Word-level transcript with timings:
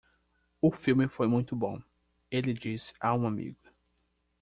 O 0.59 0.71
filme 0.71 1.07
foi 1.07 1.27
muito 1.27 1.55
bom, 1.55 1.79
ele 2.31 2.55
disse 2.55 2.91
a 2.99 3.13
um 3.13 3.27
amigo. 3.27 3.59